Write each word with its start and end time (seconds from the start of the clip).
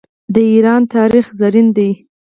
د 0.33 0.35
ایران 0.51 0.81
تاریخ 0.95 1.25
زرین 1.39 1.67
دی. 1.77 1.89